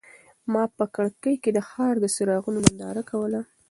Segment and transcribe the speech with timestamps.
[0.51, 3.41] ما په کړکۍ کې د ښار د څراغونو ننداره کوله.